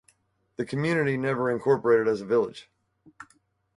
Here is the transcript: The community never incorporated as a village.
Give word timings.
The 0.55 0.65
community 0.65 1.15
never 1.15 1.51
incorporated 1.51 2.07
as 2.07 2.21
a 2.21 2.25
village. 2.25 2.67